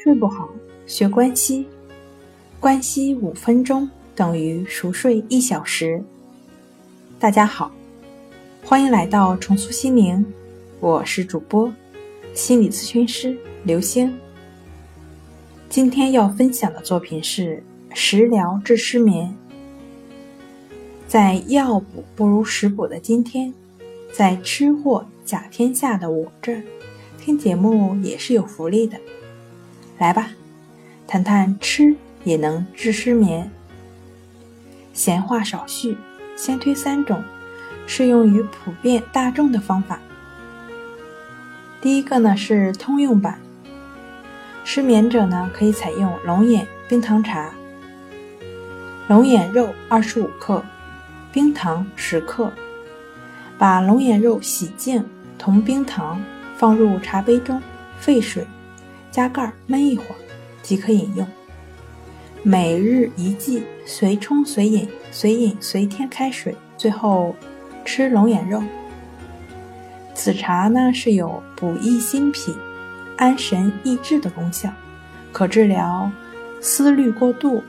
[0.00, 0.48] 睡不好，
[0.86, 1.66] 学关西，
[2.60, 6.00] 关西五分钟等于熟睡一小时。
[7.18, 7.72] 大家好，
[8.64, 10.24] 欢迎来到重塑心灵，
[10.78, 11.72] 我是主播
[12.32, 14.16] 心理咨询师刘星。
[15.68, 17.60] 今天要分享的作品是
[17.92, 19.36] 食疗治失眠。
[21.08, 23.52] 在药补不如食补的今天，
[24.12, 26.62] 在吃货甲天下的我这儿，
[27.18, 28.96] 听节目也是有福利的。
[29.98, 30.30] 来吧，
[31.08, 33.50] 谈谈吃也能治失眠。
[34.92, 35.96] 闲话少叙，
[36.36, 37.22] 先推三种
[37.84, 39.98] 适用于普遍大众的方法。
[41.80, 43.40] 第一个呢是通用版，
[44.64, 47.50] 失眠者呢可以采用龙眼冰糖茶。
[49.08, 50.64] 龙眼肉二十五克，
[51.32, 52.52] 冰糖十克，
[53.58, 55.04] 把龙眼肉洗净，
[55.36, 56.22] 同冰糖
[56.56, 57.60] 放入茶杯中，
[57.98, 58.46] 沸水。
[59.10, 60.14] 加盖焖一会儿
[60.62, 61.26] 即可饮用。
[62.42, 67.34] 每日一剂，随冲随饮，随饮随添开水，最后
[67.84, 68.62] 吃龙眼肉。
[70.14, 72.54] 此茶呢是有补益心脾、
[73.16, 74.70] 安神益智的功效，
[75.32, 76.10] 可治疗
[76.60, 77.62] 思虑过度、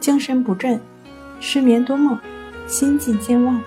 [0.00, 0.80] 精神不振、
[1.40, 2.18] 失眠多梦、
[2.66, 3.60] 心悸健忘。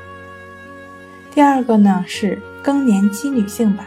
[1.33, 3.85] 第二个呢是更年期女性版。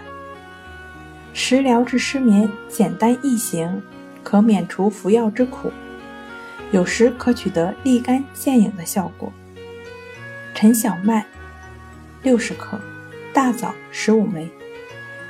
[1.33, 3.83] 食疗治失眠，简单易行，
[4.23, 5.71] 可免除服药之苦，
[6.73, 9.33] 有时可取得立竿见影的效果。
[10.55, 11.25] 陈小麦
[12.23, 12.79] 六十克，
[13.33, 14.51] 大枣十五枚，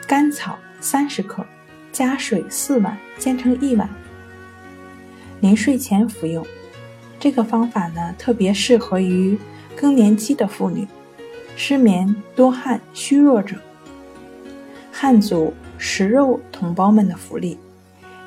[0.07, 1.47] 甘草三十克，
[1.93, 3.89] 加水四碗煎成一碗，
[5.41, 6.45] 临睡前服用。
[7.19, 9.39] 这个方法呢，特别适合于
[9.77, 10.89] 更年期的妇女、
[11.57, 13.55] 失眠多汗虚弱者、
[14.91, 15.55] 汉族。
[15.83, 17.57] 食肉同胞们的福利，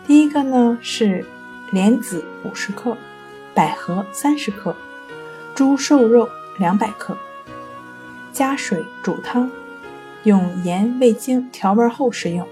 [0.08, 1.23] 第一个呢是
[1.72, 2.98] 莲子五十克，
[3.54, 4.76] 百合三十克，
[5.54, 7.16] 猪瘦肉两百克，
[8.34, 9.52] 加水煮汤，
[10.24, 12.46] 用盐、味精调味后食用。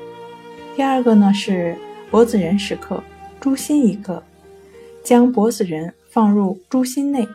[0.76, 1.76] 第二个呢是
[2.12, 3.04] 柏子仁十克，
[3.40, 4.24] 猪心一个，
[5.04, 7.28] 将柏子仁放入猪心内，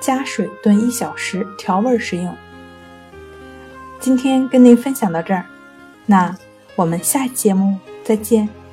[0.00, 2.32] 加水炖一小时，调味食用。
[3.98, 5.44] 今天跟您分享到这儿。
[6.06, 6.36] 那
[6.76, 8.63] 我们下期节目再见。